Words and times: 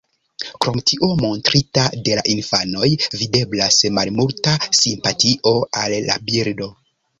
Krom 0.63 0.77
tiu 0.91 1.09
montrita 1.23 1.83
de 2.07 2.15
la 2.21 2.23
infanoj, 2.37 2.89
videblas 3.21 3.79
malmulta 3.99 4.57
simpatio 4.81 5.57
al 5.85 5.97
la 6.11 6.21
birdo. 6.33 6.75